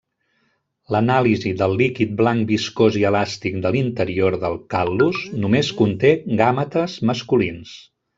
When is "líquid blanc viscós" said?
1.81-2.97